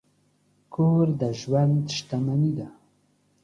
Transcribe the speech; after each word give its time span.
کور 0.73 1.05
د 1.19 1.21
ژوند 1.39 1.81
شتمني 1.97 2.51
ده. 2.59 2.67